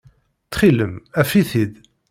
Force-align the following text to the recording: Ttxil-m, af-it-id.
Ttxil-m, 0.45 0.93
af-it-id. 1.21 1.73